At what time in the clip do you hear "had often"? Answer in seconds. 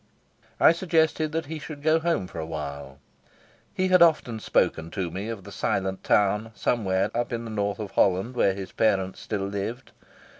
3.89-4.39